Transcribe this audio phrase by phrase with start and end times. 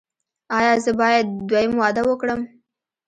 [0.57, 2.41] ایا زه باید دویم واده وکړم؟